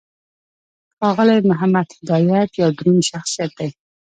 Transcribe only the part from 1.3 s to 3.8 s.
محمد هدایت یو دروند شخصیت دی.